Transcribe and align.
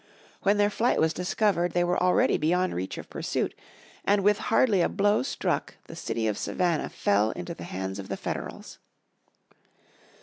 When 0.41 0.57
their 0.57 0.71
flight 0.71 0.99
was 0.99 1.13
discovered 1.13 1.73
they 1.73 1.83
were 1.83 2.01
already 2.01 2.35
beyond 2.39 2.73
reach 2.73 2.97
of 2.97 3.07
pursuit, 3.07 3.53
and 4.03 4.23
with 4.23 4.39
hardly 4.49 4.81
a 4.81 4.89
blow 4.89 5.21
struck, 5.21 5.77
the 5.85 5.95
city 5.95 6.25
of 6.25 6.39
Savannah 6.39 6.89
fell 6.89 7.29
into 7.29 7.53
the 7.53 7.65
hands 7.65 7.99
of 7.99 8.09
the 8.09 8.17
Federals. 8.17 8.79